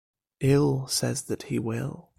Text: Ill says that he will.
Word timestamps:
Ill 0.39 0.87
says 0.87 1.21
that 1.23 1.43
he 1.43 1.59
will. 1.59 2.09